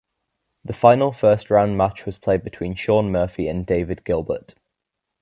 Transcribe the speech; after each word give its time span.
The 0.65 0.73
final 0.73 1.11
first 1.11 1.51
round 1.51 1.77
match 1.77 2.07
was 2.07 2.17
played 2.17 2.41
between 2.43 2.73
Shaun 2.73 3.11
Murphy 3.11 3.47
and 3.47 3.67
David 3.67 4.03
Gilbert. 4.03 4.55